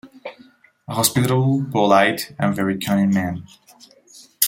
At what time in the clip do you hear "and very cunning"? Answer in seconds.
2.39-3.11